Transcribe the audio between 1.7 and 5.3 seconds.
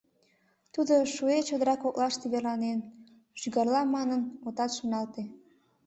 коклаште верланен, шӱгарла манын, отат шоналте.